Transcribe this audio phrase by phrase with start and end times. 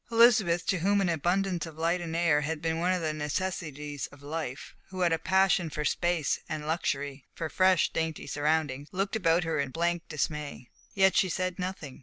[0.11, 4.07] Elizabeth, to whom an abundance of light and air had been one of the necessities
[4.07, 9.15] of life, who had a passion for space and luxury, for fresh, dainty surroundings, looked
[9.15, 10.67] about her in blank dismay.
[10.95, 11.99] Yet she said nothing.